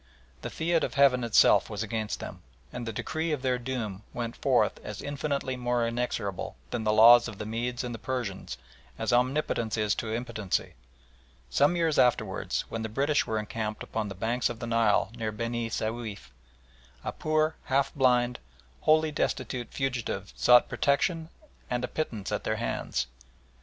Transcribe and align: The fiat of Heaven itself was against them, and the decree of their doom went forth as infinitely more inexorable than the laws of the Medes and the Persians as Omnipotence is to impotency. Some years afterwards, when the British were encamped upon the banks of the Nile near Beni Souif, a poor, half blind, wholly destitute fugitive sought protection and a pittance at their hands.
The 0.41 0.49
fiat 0.49 0.83
of 0.83 0.95
Heaven 0.95 1.23
itself 1.23 1.69
was 1.69 1.83
against 1.83 2.19
them, 2.19 2.41
and 2.73 2.87
the 2.87 2.91
decree 2.91 3.31
of 3.31 3.43
their 3.43 3.59
doom 3.59 4.01
went 4.15 4.35
forth 4.35 4.79
as 4.83 5.03
infinitely 5.03 5.55
more 5.55 5.87
inexorable 5.87 6.55
than 6.71 6.83
the 6.83 6.91
laws 6.91 7.27
of 7.27 7.37
the 7.37 7.45
Medes 7.45 7.83
and 7.83 7.93
the 7.93 7.99
Persians 7.99 8.57
as 8.97 9.13
Omnipotence 9.13 9.77
is 9.77 9.93
to 9.93 10.11
impotency. 10.11 10.73
Some 11.51 11.75
years 11.75 11.99
afterwards, 11.99 12.61
when 12.67 12.81
the 12.81 12.89
British 12.89 13.27
were 13.27 13.37
encamped 13.37 13.83
upon 13.83 14.07
the 14.09 14.15
banks 14.15 14.49
of 14.49 14.57
the 14.57 14.65
Nile 14.65 15.11
near 15.15 15.31
Beni 15.31 15.69
Souif, 15.69 16.31
a 17.03 17.11
poor, 17.11 17.53
half 17.65 17.93
blind, 17.93 18.39
wholly 18.79 19.11
destitute 19.11 19.71
fugitive 19.71 20.33
sought 20.35 20.67
protection 20.67 21.29
and 21.69 21.83
a 21.83 21.87
pittance 21.87 22.31
at 22.31 22.43
their 22.43 22.55
hands. 22.55 23.05